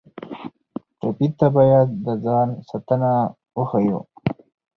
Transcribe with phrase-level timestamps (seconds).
[0.99, 3.11] ټپي ته باید د ځان ساتنه
[3.57, 3.99] وښیو.